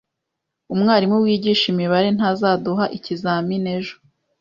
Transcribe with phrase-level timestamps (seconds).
[0.73, 3.95] Umwarimu wigisha imibare ntazaduha ikizamini ejo